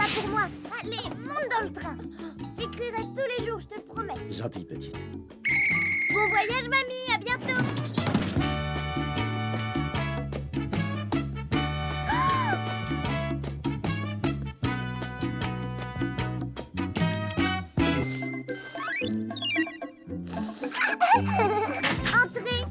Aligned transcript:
pas 0.00 0.20
pour 0.20 0.30
moi. 0.30 0.48
Allez, 0.80 1.08
monte 1.18 1.48
dans 1.50 1.64
le 1.66 1.72
train. 1.72 1.96
J'écrirai 2.58 3.02
tous 3.14 3.28
les 3.38 3.44
jours, 3.46 3.60
je 3.60 3.66
te 3.66 3.80
promets. 3.80 4.14
Gentille 4.30 4.64
petite. 4.64 4.96
Bon 6.12 6.28
voyage, 6.28 6.68
mamie, 6.68 7.06
à 7.14 7.18
bientôt. 7.18 7.64
Entrez. 22.24 22.64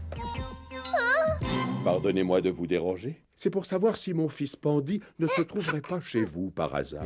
Pardonnez-moi 1.84 2.42
de 2.42 2.50
vous 2.50 2.66
déranger. 2.66 3.22
C'est 3.42 3.50
pour 3.50 3.66
savoir 3.66 3.96
si 3.96 4.14
mon 4.14 4.28
fils 4.28 4.58
Pandy 4.58 5.02
ne 5.18 5.26
se 5.26 5.42
trouverait 5.42 5.80
pas 5.80 6.02
chez 6.02 6.26
vous 6.26 6.50
par 6.50 6.76
hasard. 6.76 7.06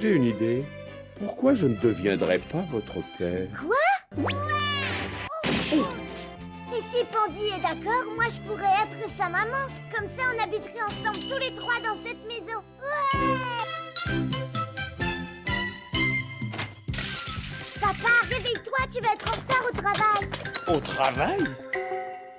J'ai 0.00 0.14
une 0.16 0.24
idée. 0.24 0.64
Pourquoi 1.16 1.54
je 1.54 1.68
ne 1.68 1.76
deviendrais 1.76 2.40
pas 2.40 2.66
votre 2.72 2.96
père? 3.18 3.64
Et 6.72 6.82
si 6.90 7.04
Pandy 7.12 7.46
est 7.56 7.62
d'accord, 7.62 8.04
moi 8.16 8.24
je 8.28 8.40
pourrais 8.48 8.64
être 8.64 9.08
sa 9.16 9.28
maman. 9.28 9.68
Comme 9.94 10.08
ça, 10.08 10.24
on 10.34 10.42
habiterait 10.42 10.82
ensemble 10.88 11.24
tous 11.28 11.38
les 11.38 11.54
trois 11.54 11.78
dans 11.84 12.02
cette 12.02 12.26
maison. 12.26 12.58
Ouais 12.82 13.20
Papa, 17.80 18.12
réveille-toi, 18.28 18.78
tu 18.92 19.00
vas 19.00 19.12
être 19.12 19.28
en 19.28 19.36
retard 19.40 19.64
au 19.68 19.76
travail. 19.76 20.28
Au 20.66 20.80
travail? 20.80 21.69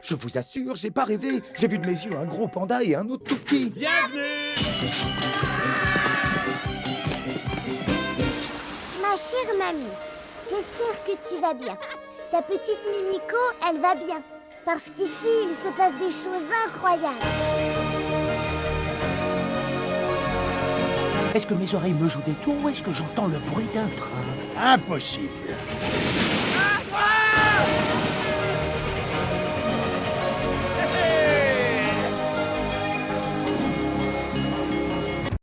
Je 0.03 0.15
vous 0.15 0.37
assure, 0.37 0.75
j'ai 0.75 0.91
pas 0.91 1.05
rêvé. 1.05 1.41
J'ai 1.57 1.67
vu 1.67 1.77
de 1.77 1.85
mes 1.85 1.93
yeux 1.93 2.11
un 2.19 2.25
gros 2.25 2.47
panda 2.47 2.83
et 2.83 2.95
un 2.95 3.07
autre 3.09 3.23
tout 3.23 3.37
petit. 3.37 3.71
Ma 9.01 9.15
chère 9.15 9.57
mamie, 9.57 9.85
j'espère 10.49 11.03
que 11.05 11.11
tu 11.29 11.41
vas 11.41 11.53
bien. 11.53 11.77
Ta 12.31 12.41
petite 12.41 12.79
Mimiko, 12.91 13.37
elle 13.69 13.79
va 13.79 13.95
bien. 13.95 14.21
Parce 14.65 14.85
qu'ici, 14.95 15.29
il 15.49 15.55
se 15.55 15.69
passe 15.75 15.93
des 15.93 16.11
choses 16.11 16.47
incroyables. 16.65 17.15
Est-ce 21.33 21.47
que 21.47 21.53
mes 21.53 21.73
oreilles 21.73 21.93
me 21.93 22.07
jouent 22.07 22.21
des 22.25 22.33
tours 22.43 22.55
ou 22.61 22.69
est-ce 22.69 22.83
que 22.83 22.93
j'entends 22.93 23.27
le 23.27 23.37
bruit 23.39 23.69
d'un 23.73 23.87
train? 23.95 24.09
Impossible. 24.57 25.29